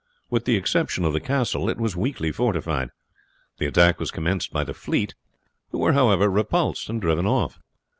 [0.31, 2.89] With the exception of the castle, it was weakly fortified.
[3.59, 5.13] The attack was commenced by the fleet,
[5.69, 7.59] who were, however, repulsed and driven off.